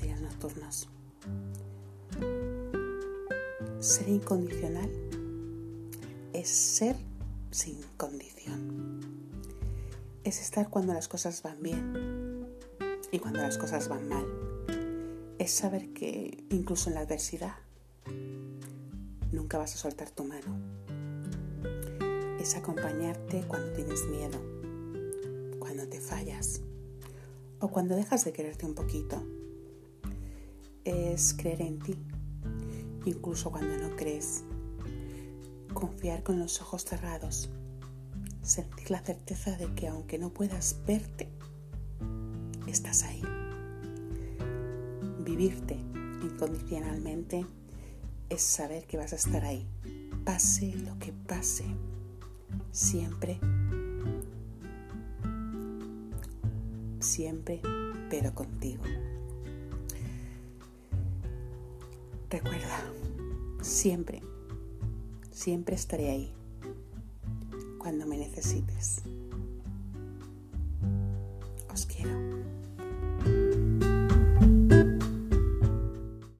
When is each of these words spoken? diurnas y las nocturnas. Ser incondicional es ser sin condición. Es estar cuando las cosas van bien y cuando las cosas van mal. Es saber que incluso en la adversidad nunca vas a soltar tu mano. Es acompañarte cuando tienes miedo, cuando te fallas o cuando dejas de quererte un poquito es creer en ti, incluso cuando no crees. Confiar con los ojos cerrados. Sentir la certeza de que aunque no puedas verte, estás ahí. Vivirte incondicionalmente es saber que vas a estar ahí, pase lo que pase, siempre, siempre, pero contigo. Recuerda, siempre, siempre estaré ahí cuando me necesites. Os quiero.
diurnas 0.00 0.02
y 0.02 0.08
las 0.08 0.20
nocturnas. 0.20 0.88
Ser 3.80 4.08
incondicional 4.08 4.90
es 6.32 6.48
ser 6.48 6.96
sin 7.50 7.80
condición. 7.96 9.00
Es 10.24 10.40
estar 10.40 10.70
cuando 10.70 10.94
las 10.94 11.08
cosas 11.08 11.42
van 11.42 11.60
bien 11.62 12.46
y 13.10 13.18
cuando 13.18 13.40
las 13.40 13.58
cosas 13.58 13.88
van 13.88 14.08
mal. 14.08 14.26
Es 15.38 15.52
saber 15.52 15.92
que 15.92 16.44
incluso 16.50 16.88
en 16.88 16.94
la 16.94 17.00
adversidad 17.00 17.54
nunca 19.32 19.58
vas 19.58 19.74
a 19.74 19.78
soltar 19.78 20.10
tu 20.10 20.24
mano. 20.24 20.56
Es 22.40 22.56
acompañarte 22.56 23.44
cuando 23.46 23.72
tienes 23.72 24.06
miedo, 24.06 24.38
cuando 25.58 25.88
te 25.88 26.00
fallas 26.00 26.60
o 27.60 27.68
cuando 27.68 27.96
dejas 27.96 28.24
de 28.24 28.32
quererte 28.32 28.66
un 28.66 28.74
poquito 28.74 29.22
es 30.84 31.34
creer 31.34 31.62
en 31.62 31.78
ti, 31.78 31.96
incluso 33.04 33.50
cuando 33.50 33.76
no 33.76 33.94
crees. 33.96 34.44
Confiar 35.72 36.22
con 36.22 36.38
los 36.38 36.60
ojos 36.60 36.84
cerrados. 36.84 37.50
Sentir 38.42 38.90
la 38.90 39.00
certeza 39.00 39.56
de 39.56 39.72
que 39.74 39.88
aunque 39.88 40.18
no 40.18 40.30
puedas 40.30 40.80
verte, 40.86 41.28
estás 42.66 43.04
ahí. 43.04 43.22
Vivirte 45.20 45.76
incondicionalmente 46.22 47.46
es 48.28 48.42
saber 48.42 48.86
que 48.86 48.96
vas 48.96 49.12
a 49.12 49.16
estar 49.16 49.44
ahí, 49.44 49.66
pase 50.24 50.74
lo 50.76 50.98
que 50.98 51.12
pase, 51.12 51.64
siempre, 52.70 53.38
siempre, 56.98 57.60
pero 58.08 58.34
contigo. 58.34 58.84
Recuerda, 62.32 62.80
siempre, 63.60 64.22
siempre 65.30 65.74
estaré 65.74 66.08
ahí 66.08 66.34
cuando 67.76 68.06
me 68.06 68.16
necesites. 68.16 69.02
Os 71.70 71.84
quiero. 71.84 72.21